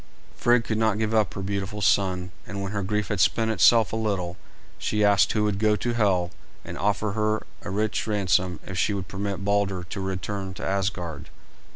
[0.35, 3.93] Frigg could not give up her beautiful son, and when her grief had spent itself
[3.93, 4.35] a little,
[4.79, 6.31] she asked who would go to Hel
[6.65, 11.29] and offer her a rich ransom if she would permit Balder to return to Asgard.